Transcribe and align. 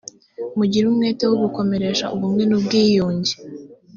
mugire 0.57 0.85
umwete 0.87 1.23
wo 1.29 1.37
gukomeresha 1.43 2.05
ubumwe 2.15 2.43
n’ubwiyunge 2.45 3.33